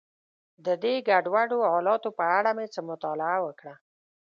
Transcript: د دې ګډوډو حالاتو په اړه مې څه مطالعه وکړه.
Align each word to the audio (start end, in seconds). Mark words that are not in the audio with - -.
د 0.65 0.67
دې 0.83 0.95
ګډوډو 1.07 1.57
حالاتو 1.71 2.09
په 2.17 2.23
اړه 2.37 2.51
مې 2.57 2.67
څه 2.73 2.79
مطالعه 2.89 3.39
وکړه. 3.45 3.75